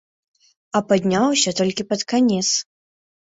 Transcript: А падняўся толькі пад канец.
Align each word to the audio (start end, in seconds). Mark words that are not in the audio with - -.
А 0.77 0.81
падняўся 0.91 1.53
толькі 1.61 1.87
пад 1.91 2.01
канец. 2.13 2.47